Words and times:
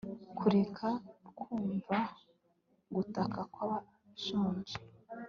kureka 0.37 0.87
kumva 1.39 1.97
gutaka 2.95 3.39
kw'abashonje 3.53 4.75